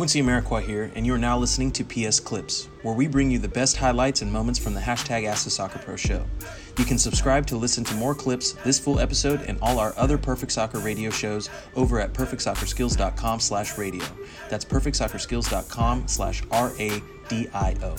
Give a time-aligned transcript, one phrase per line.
[0.00, 3.38] Quincy Amarikwa here, and you are now listening to PS Clips, where we bring you
[3.38, 6.24] the best highlights and moments from the hashtag Ask the Soccer Pro show.
[6.78, 10.16] You can subscribe to listen to more clips, this full episode, and all our other
[10.16, 14.06] Perfect Soccer radio shows over at perfectsoccerskills.com slash radio.
[14.48, 17.96] That's perfectsoccerskills.com slash R-A-D-I-O.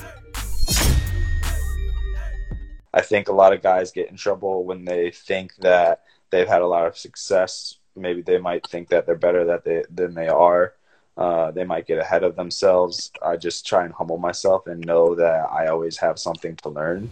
[2.96, 6.64] I think a lot of guys get in trouble when they think that they've had
[6.64, 7.76] a lot of success.
[7.96, 10.74] Maybe they might think that they're better that they, than they are.
[11.18, 13.12] Uh, they might get ahead of themselves.
[13.22, 17.10] I just try and humble myself and know that I always have something to learn.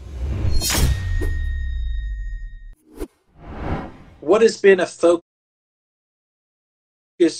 [4.21, 5.23] What has been a focus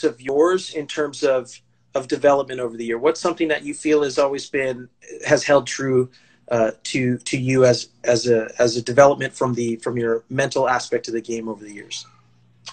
[0.03, 1.59] of yours in terms of
[1.95, 2.97] of development over the year?
[2.97, 4.89] What's something that you feel has always been
[5.25, 6.09] has held true
[6.49, 10.67] uh, to to you as as a as a development from the from your mental
[10.69, 12.05] aspect of the game over the years?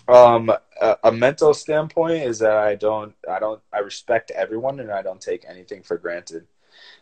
[0.08, 4.90] Um, a, a, mental standpoint is that I don't, I don't, I respect everyone and
[4.90, 6.46] I don't take anything for granted.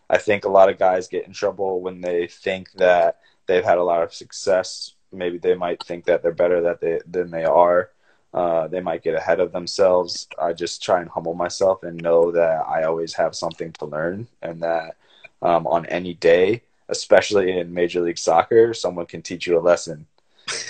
[0.08, 3.78] I think a lot of guys get in trouble when they think that they've had
[3.78, 4.94] a lot of success.
[5.12, 7.90] Maybe they might think that they're better that they than they are.
[8.32, 10.26] Uh, they might get ahead of themselves.
[10.40, 14.26] I just try and humble myself and know that I always have something to learn,
[14.42, 14.96] and that
[15.40, 20.06] um, on any day, especially in Major League Soccer, someone can teach you a lesson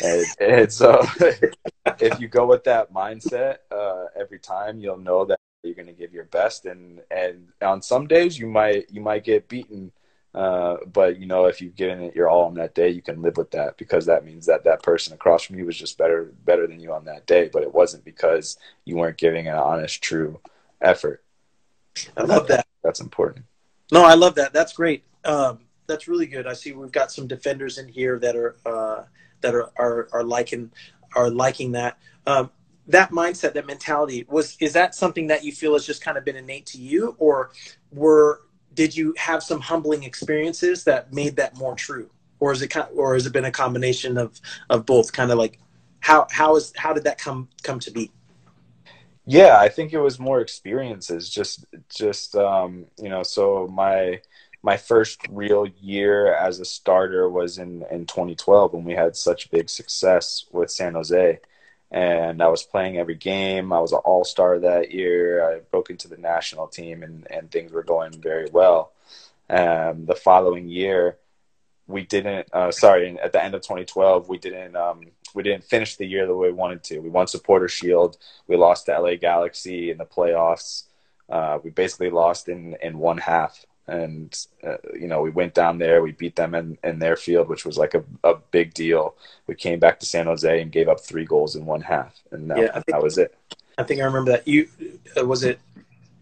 [0.02, 1.02] and, and so
[2.00, 5.92] if you go with that mindset uh, every time, you'll know that you're going to
[5.92, 6.66] give your best.
[6.66, 9.92] And and on some days you might you might get beaten,
[10.34, 13.22] uh, but you know if you've given it your all on that day, you can
[13.22, 16.32] live with that because that means that that person across from you was just better
[16.44, 17.48] better than you on that day.
[17.52, 20.40] But it wasn't because you weren't giving an honest, true
[20.80, 21.22] effort.
[22.16, 22.66] I love that.
[22.82, 23.46] That's important.
[23.92, 24.52] No, I love that.
[24.52, 25.04] That's great.
[25.24, 26.46] Um, that's really good.
[26.46, 28.56] I see we've got some defenders in here that are.
[28.64, 29.04] Uh,
[29.44, 30.72] that are are, are liking
[31.14, 31.98] are liking that.
[32.26, 32.50] Um,
[32.86, 36.24] that mindset, that mentality was is that something that you feel has just kind of
[36.24, 37.50] been innate to you, or
[37.92, 38.42] were
[38.74, 42.10] did you have some humbling experiences that made that more true,
[42.40, 45.12] or is it kind of, or has it been a combination of of both?
[45.12, 45.58] Kind of like
[46.00, 48.10] how how is how did that come come to be?
[49.26, 51.30] Yeah, I think it was more experiences.
[51.30, 54.20] Just just um, you know, so my
[54.64, 59.50] my first real year as a starter was in, in 2012 when we had such
[59.50, 61.38] big success with San Jose.
[61.90, 63.74] And I was playing every game.
[63.74, 65.46] I was an all star that year.
[65.46, 68.92] I broke into the national team and, and things were going very well.
[69.50, 71.18] Um, the following year,
[71.86, 75.02] we didn't, uh, sorry, at the end of 2012, we didn't, um,
[75.34, 77.00] we didn't finish the year the way we wanted to.
[77.00, 78.16] We won Supporter Shield.
[78.46, 80.84] We lost to LA Galaxy in the playoffs.
[81.28, 85.78] Uh, we basically lost in, in one half and uh, you know we went down
[85.78, 89.14] there we beat them in, in their field which was like a, a big deal.
[89.46, 92.50] We came back to san jose and gave up three goals in one half and
[92.50, 93.36] that, yeah, think, that was it.
[93.76, 94.48] I think i remember that.
[94.48, 94.68] You
[95.18, 95.60] uh, was it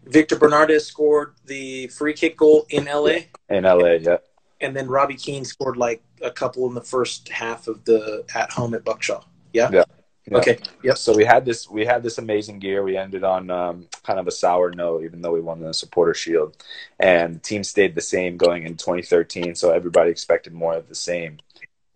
[0.04, 3.18] Victor Bernardez scored the free kick goal in la
[3.48, 4.18] in la yeah.
[4.60, 8.50] And then robbie keane scored like a couple in the first half of the at
[8.50, 9.22] home at Buck Shaw.
[9.52, 9.70] Yeah?
[9.72, 9.84] Yeah
[10.30, 10.38] yeah.
[10.38, 10.58] Okay.
[10.84, 10.98] Yep.
[10.98, 12.82] So we had this we had this amazing gear.
[12.84, 16.14] We ended on um, kind of a sour note, even though we won the supporter
[16.14, 16.56] shield,
[17.00, 19.54] and the team stayed the same going in 2013.
[19.56, 21.38] So everybody expected more of the same,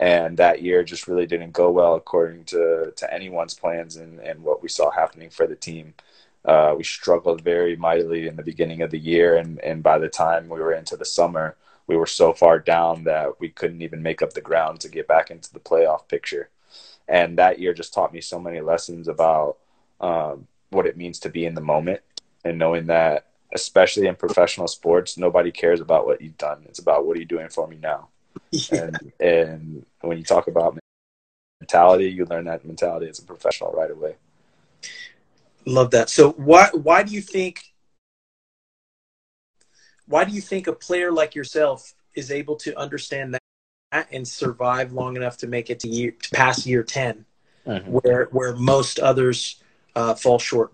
[0.00, 4.42] and that year just really didn't go well according to to anyone's plans and and
[4.42, 5.94] what we saw happening for the team.
[6.44, 10.08] Uh, we struggled very mightily in the beginning of the year, and and by the
[10.08, 11.56] time we were into the summer,
[11.86, 15.06] we were so far down that we couldn't even make up the ground to get
[15.06, 16.50] back into the playoff picture
[17.08, 19.58] and that year just taught me so many lessons about
[20.00, 22.00] um, what it means to be in the moment
[22.44, 26.64] and knowing that especially in professional sports nobody cares about what you've done.
[26.68, 28.08] It's about what are you doing for me now?
[28.50, 28.84] Yeah.
[28.84, 30.78] and and when you talk about
[31.60, 34.16] mentality you learn that mentality as a professional right away.
[35.64, 36.10] Love that.
[36.10, 37.60] So why why do you think
[40.06, 43.42] why do you think a player like yourself is able to understand that
[43.92, 47.24] and survive long enough to make it to year to pass year 10
[47.66, 47.90] mm-hmm.
[47.90, 49.62] where where most others
[49.94, 50.72] uh, fall short.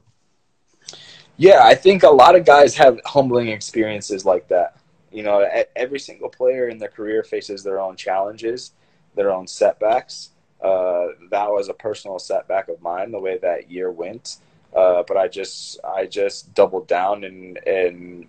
[1.37, 4.77] Yeah i think a lot of guys have humbling experiences like that.
[5.11, 5.47] You know
[5.77, 8.73] every single player in their career faces their own challenges
[9.15, 10.31] their own setbacks.
[10.63, 14.39] Uh, that was a personal setback of mine the way that year went.
[14.75, 18.27] Uh, but i just i just doubled down and and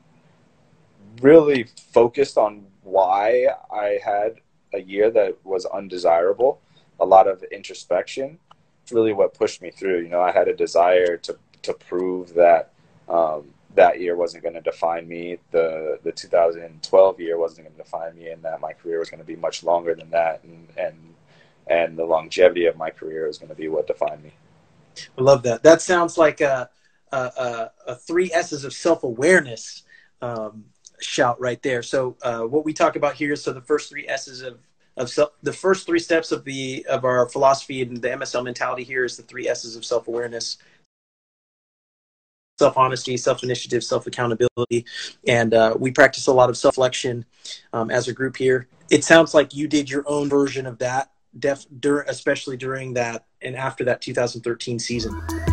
[1.22, 1.64] really
[1.94, 4.36] focused on why i had
[4.74, 6.62] a year that was undesirable,
[7.00, 8.40] a lot of introspection.
[8.84, 10.02] It's really what pushed me through.
[10.02, 12.74] You know, I had a desire to to prove that
[13.08, 15.38] um, that year wasn't going to define me.
[15.52, 19.22] The the 2012 year wasn't going to define me, and that my career was going
[19.22, 21.14] to be much longer than that, and and
[21.68, 24.34] and the longevity of my career was going to be what defined me.
[25.18, 25.64] I love that.
[25.64, 26.70] That sounds like a
[27.12, 29.84] a, a, a three S's of self awareness
[30.22, 30.66] um,
[31.00, 31.84] shout right there.
[31.84, 34.60] So uh, what we talk about here, so the first three S's of
[34.96, 38.84] of self, the first three steps of the of our philosophy and the MSL mentality
[38.84, 40.58] here is the three S's of self awareness,
[42.60, 44.86] self honesty, self initiative, self accountability,
[45.28, 47.26] and uh, we practice a lot of self reflection
[47.74, 48.68] um, as a group here.
[48.92, 53.26] It sounds like you did your own version of that, def, dur- especially during that
[53.42, 55.53] and after that 2013 season.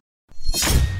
[0.53, 0.90] you